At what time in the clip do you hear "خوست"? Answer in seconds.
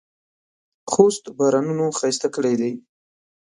0.91-1.23